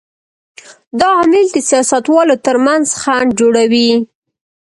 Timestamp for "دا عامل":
0.99-1.45